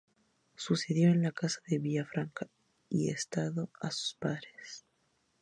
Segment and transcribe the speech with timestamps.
[0.55, 2.47] Sucedió en la Casa de Villafranca
[2.89, 4.83] y estado a sus padres.